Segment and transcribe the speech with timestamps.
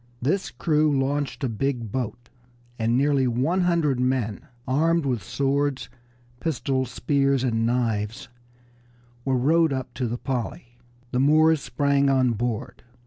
[0.19, 2.29] This crew launched a big boat,
[2.79, 5.89] and nearly one hundred men, armed with swords,
[6.39, 8.27] pistols, spears, and knives,
[9.25, 10.79] were rowed up to the Polly.
[11.11, 12.81] The Moors sprang on board.